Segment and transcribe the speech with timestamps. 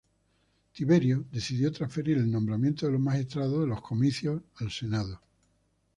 [0.73, 5.21] Tiberio decidió transferir el nombramiento de los magistrados de los Comicios al Senado.